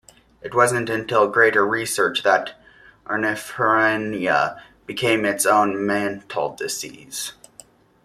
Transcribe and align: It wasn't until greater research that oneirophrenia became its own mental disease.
It 0.41 0.55
wasn't 0.55 0.89
until 0.89 1.27
greater 1.27 1.63
research 1.63 2.23
that 2.23 2.59
oneirophrenia 3.05 4.59
became 4.87 5.25
its 5.25 5.45
own 5.45 5.85
mental 5.85 6.55
disease. 6.55 7.33